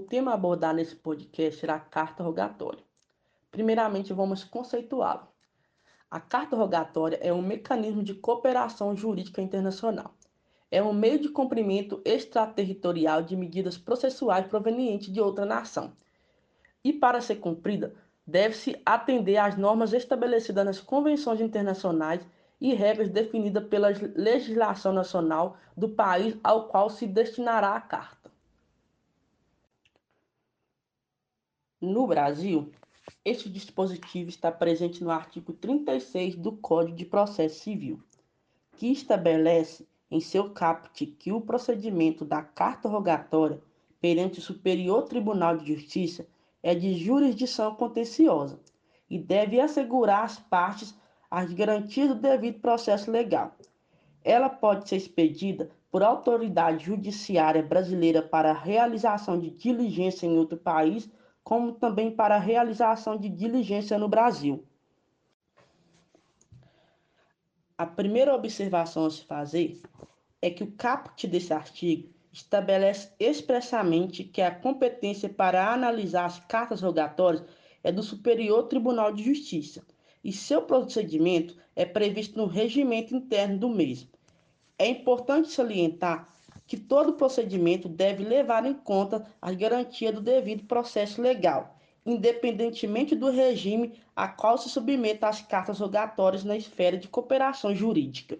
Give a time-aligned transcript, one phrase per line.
[0.00, 2.82] tema a abordar nesse podcast será a carta rogatória.
[3.50, 5.28] Primeiramente, vamos conceituá-la.
[6.10, 10.14] A carta rogatória é um mecanismo de cooperação jurídica internacional.
[10.70, 15.92] É um meio de cumprimento extraterritorial de medidas processuais provenientes de outra nação.
[16.84, 17.94] E para ser cumprida,
[18.26, 22.26] deve-se atender às normas estabelecidas nas convenções internacionais
[22.60, 28.17] e regras definidas pela legislação nacional do país ao qual se destinará a carta.
[31.80, 32.72] No Brasil,
[33.24, 38.02] este dispositivo está presente no artigo 36 do Código de Processo Civil,
[38.76, 43.60] que estabelece em seu caput que o procedimento da carta rogatória
[44.00, 46.26] perante o Superior Tribunal de Justiça
[46.64, 48.58] é de jurisdição contenciosa
[49.08, 50.92] e deve assegurar às partes
[51.30, 53.54] as garantias do devido processo legal.
[54.24, 61.08] Ela pode ser expedida por autoridade judiciária brasileira para realização de diligência em outro país
[61.48, 64.66] como também para a realização de diligência no Brasil.
[67.78, 69.80] A primeira observação a se fazer
[70.42, 76.82] é que o caput desse artigo estabelece expressamente que a competência para analisar as cartas
[76.82, 77.42] rogatórias
[77.82, 79.82] é do Superior Tribunal de Justiça
[80.22, 84.10] e seu procedimento é previsto no regimento interno do mesmo.
[84.78, 86.28] É importante salientar
[86.68, 93.30] que todo procedimento deve levar em conta a garantia do devido processo legal, independentemente do
[93.30, 98.38] regime a qual se submeta as cartas rogatórias na esfera de cooperação jurídica.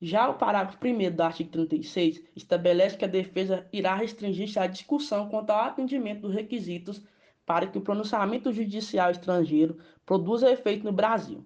[0.00, 5.28] Já o parágrafo 1 do artigo 36 estabelece que a defesa irá restringir-se à discussão
[5.28, 7.02] quanto ao atendimento dos requisitos
[7.44, 11.44] para que o pronunciamento judicial estrangeiro produza efeito no Brasil.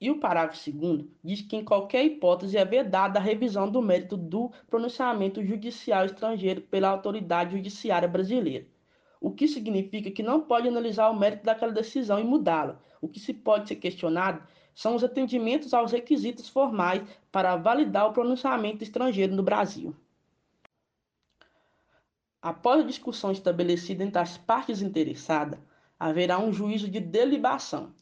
[0.00, 4.16] E o parágrafo 2 diz que, em qualquer hipótese, é vedada a revisão do mérito
[4.16, 8.66] do pronunciamento judicial estrangeiro pela autoridade judiciária brasileira.
[9.20, 12.80] O que significa que não pode analisar o mérito daquela decisão e mudá-la.
[13.00, 14.42] O que se pode ser questionado
[14.74, 19.94] são os atendimentos aos requisitos formais para validar o pronunciamento estrangeiro no Brasil.
[22.42, 25.58] Após a discussão estabelecida entre as partes interessadas,
[25.98, 27.94] haverá um juízo de delibação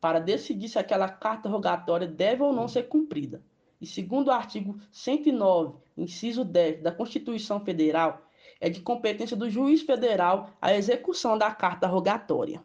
[0.00, 3.42] para decidir se aquela carta rogatória deve ou não ser cumprida.
[3.80, 8.22] E segundo o artigo 109, inciso 10 da Constituição Federal,
[8.60, 12.62] é de competência do juiz federal a execução da carta rogatória.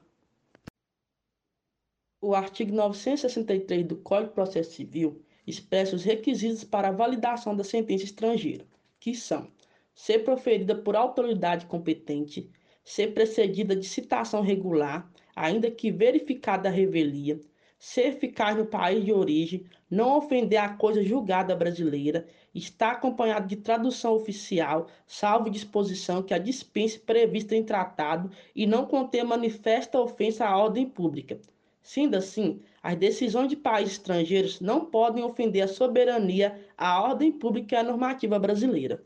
[2.20, 7.64] O artigo 963 do Código de Processo Civil expressa os requisitos para a validação da
[7.64, 8.66] sentença estrangeira,
[9.00, 9.52] que são
[9.94, 12.50] ser proferida por autoridade competente,
[12.84, 17.40] ser precedida de citação regular, ainda que verificada a revelia,
[17.78, 23.58] ser eficaz no país de origem, não ofender a coisa julgada brasileira, estar acompanhado de
[23.58, 30.46] tradução oficial, salvo disposição que a dispense prevista em tratado e não conter manifesta ofensa
[30.46, 31.42] à ordem pública.
[31.82, 37.76] Sendo assim, as decisões de países estrangeiros não podem ofender a soberania, a ordem pública
[37.76, 39.04] e a normativa brasileira.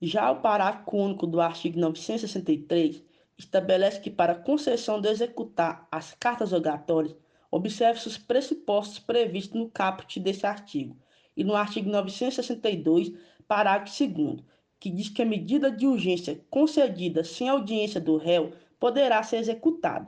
[0.00, 3.05] Já o parágrafo único do artigo 963
[3.38, 7.16] estabelece que para concessão de executar as cartas rogatórias,
[7.50, 10.96] observe-se os pressupostos previstos no caput desse artigo
[11.36, 13.12] e no artigo 962,
[13.46, 14.42] parágrafo 2
[14.78, 20.06] que diz que a medida de urgência concedida sem audiência do réu poderá ser executada,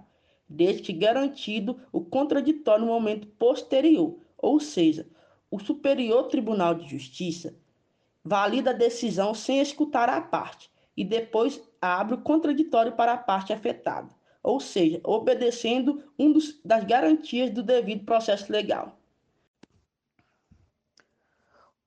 [0.49, 5.07] desde que garantido o contraditório no momento posterior, ou seja,
[5.51, 7.55] o Superior Tribunal de Justiça
[8.23, 13.53] valida a decisão sem escutar a parte e depois abre o contraditório para a parte
[13.53, 14.09] afetada,
[14.43, 18.99] ou seja, obedecendo um dos, das garantias do devido processo legal.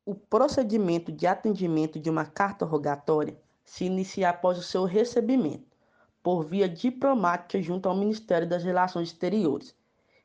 [0.05, 5.75] O procedimento de atendimento de uma carta rogatória se inicia após o seu recebimento,
[6.23, 9.75] por via diplomática junto ao Ministério das Relações Exteriores,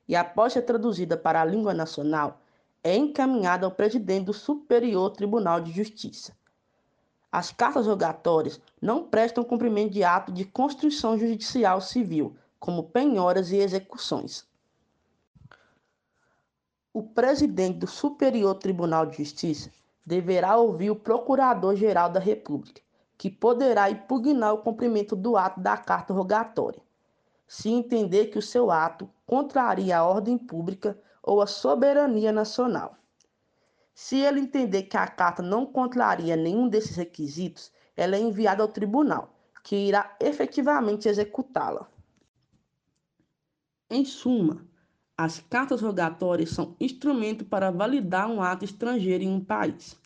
[0.07, 2.41] e após ser traduzida para a língua nacional,
[2.85, 6.33] é encaminhada ao presidente do Superior Tribunal de Justiça
[7.31, 13.57] as cartas rogatórias não prestam cumprimento de ato de construção judicial civil, como penhoras e
[13.57, 14.47] execuções.
[16.93, 19.71] O presidente do Superior Tribunal de Justiça
[20.05, 22.81] deverá ouvir o Procurador-Geral da República,
[23.19, 26.81] que poderá impugnar o cumprimento do ato da carta rogatória,
[27.47, 32.97] se entender que o seu ato contraria a ordem pública ou a soberania nacional.
[33.99, 38.69] Se ele entender que a carta não contraria nenhum desses requisitos, ela é enviada ao
[38.69, 39.35] tribunal,
[39.65, 41.91] que irá efetivamente executá-la.
[43.89, 44.67] Em suma,
[45.17, 49.97] as cartas rogatórias são instrumento para validar um ato estrangeiro em um país.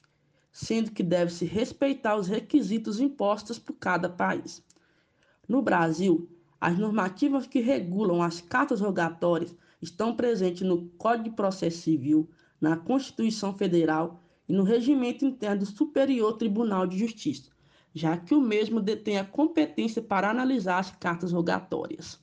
[0.52, 4.62] sendo que deve-se respeitar os requisitos impostos por cada país.
[5.48, 6.28] No Brasil,
[6.60, 12.28] as normativas que regulam as cartas rogatórias estão presentes no Código de Processo Civil,
[12.60, 17.50] na Constituição Federal e no Regimento Interno do Superior Tribunal de Justiça,
[17.94, 22.20] já que o mesmo detém a competência para analisar as cartas rogatórias.